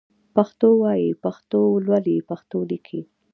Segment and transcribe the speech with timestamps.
[0.35, 3.01] پښتو وايئ، پښتو لولئ، پښتو ليکئ